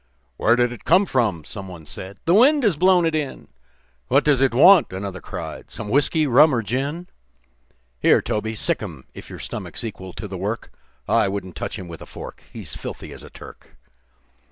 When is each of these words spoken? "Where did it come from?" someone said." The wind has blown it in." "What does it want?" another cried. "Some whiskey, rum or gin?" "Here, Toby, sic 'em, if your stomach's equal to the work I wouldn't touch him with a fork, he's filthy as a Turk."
"Where 0.37 0.55
did 0.55 0.71
it 0.71 0.83
come 0.83 1.05
from?" 1.05 1.45
someone 1.45 1.85
said." 1.85 2.17
The 2.25 2.33
wind 2.33 2.63
has 2.63 2.75
blown 2.75 3.05
it 3.05 3.13
in." 3.13 3.49
"What 4.07 4.23
does 4.23 4.41
it 4.41 4.51
want?" 4.51 4.91
another 4.91 5.21
cried. 5.21 5.69
"Some 5.69 5.89
whiskey, 5.89 6.25
rum 6.25 6.55
or 6.55 6.63
gin?" 6.63 7.05
"Here, 7.99 8.19
Toby, 8.19 8.55
sic 8.55 8.81
'em, 8.81 9.05
if 9.13 9.29
your 9.29 9.37
stomach's 9.37 9.83
equal 9.83 10.11
to 10.13 10.27
the 10.27 10.39
work 10.39 10.73
I 11.07 11.27
wouldn't 11.27 11.55
touch 11.55 11.77
him 11.77 11.87
with 11.87 12.01
a 12.01 12.07
fork, 12.07 12.41
he's 12.51 12.75
filthy 12.75 13.13
as 13.13 13.21
a 13.21 13.29
Turk." 13.29 13.77